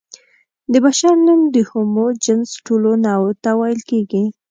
[0.71, 4.23] د بشر نوم د هومو جنس ټولو نوعو ته ویل کېږي.